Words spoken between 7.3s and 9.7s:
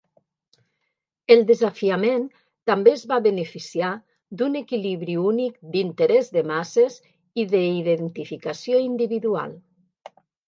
i d'identificació individual.